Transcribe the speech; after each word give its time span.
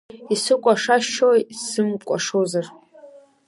Исыкәашашьои 0.33 1.41
сзымкәашозар… 1.57 2.65